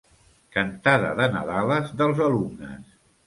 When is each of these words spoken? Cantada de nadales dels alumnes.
Cantada 0.55 1.11
de 1.19 1.27
nadales 1.35 1.93
dels 2.01 2.25
alumnes. 2.31 2.99